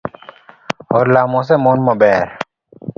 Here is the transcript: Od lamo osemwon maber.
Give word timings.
Od 0.99 1.05
lamo 1.15 1.35
osemwon 1.41 1.79
maber. 1.87 2.25